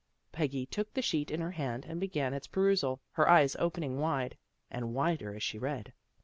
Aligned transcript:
"Peggy 0.31 0.65
took 0.65 0.91
the 0.95 1.01
sheet 1.03 1.29
in 1.29 1.41
her 1.41 1.51
hand, 1.51 1.85
and 1.85 1.99
began 1.99 2.33
its 2.33 2.47
perusal, 2.47 3.01
her 3.11 3.29
eyes 3.29 3.55
opening 3.59 3.99
wide 3.99 4.35
and 4.71 4.95
wider 4.95 5.35
as 5.35 5.43
she 5.43 5.59
read. 5.59 5.93